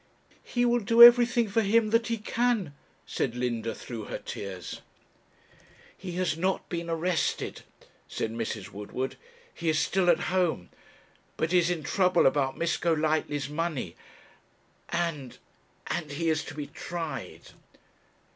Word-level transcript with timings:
'He 0.41 0.65
will 0.65 0.79
do 0.79 1.03
everything 1.03 1.47
for 1.47 1.61
him 1.61 1.91
that 1.91 2.07
he 2.07 2.17
can,' 2.17 2.73
said 3.05 3.35
Linda, 3.35 3.75
through 3.75 4.05
her 4.05 4.17
tears. 4.17 4.81
'He 5.95 6.13
has 6.13 6.35
not 6.35 6.67
been 6.69 6.89
arrested,' 6.89 7.61
said 8.07 8.31
Mrs. 8.33 8.71
Woodward; 8.71 9.15
'he 9.53 9.69
is 9.69 9.77
still 9.77 10.09
at 10.09 10.21
home; 10.33 10.69
but 11.37 11.51
he 11.51 11.59
is 11.59 11.69
in 11.69 11.83
trouble 11.83 12.25
about 12.25 12.57
Miss 12.57 12.77
Golightly's 12.77 13.47
money 13.47 13.95
and 14.89 15.37
and 15.85 16.09
he 16.13 16.29
is 16.31 16.43
to 16.45 16.55
be 16.55 16.65
tried.' 16.65 17.49